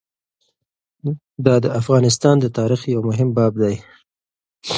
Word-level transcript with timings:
دا 1.45 1.55
د 1.63 1.67
افغانستان 1.79 2.35
د 2.39 2.45
تاریخ 2.57 2.81
یو 2.95 3.01
مهم 3.09 3.29
باب 3.37 3.53
دی. 3.61 3.75